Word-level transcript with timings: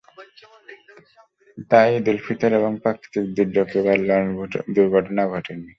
তাই 1.71 1.89
ঈদুল 1.97 2.17
ফিতরে 2.25 2.55
এবং 2.59 2.71
প্রাকৃতিক 2.83 3.25
দুর্যোগে 3.35 3.77
এবার 3.81 3.97
কোনো 3.99 4.07
লঞ্চ 4.09 4.53
দুর্ঘটনা 4.75 5.23
ঘটেনি। 5.33 5.65